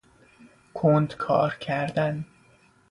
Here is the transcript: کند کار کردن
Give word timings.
کند 0.73 1.15
کار 1.15 1.55
کردن 1.59 2.25